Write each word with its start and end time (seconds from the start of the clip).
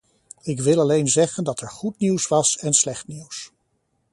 Ik 0.43 0.59
wil 0.61 0.79
alleen 0.79 1.07
zeggen 1.09 1.43
dat 1.43 1.59
er 1.61 1.69
goed 1.69 1.99
nieuws 1.99 2.27
was 2.27 2.57
en 2.57 2.73
slecht 2.73 3.07
nieuws. 3.07 3.51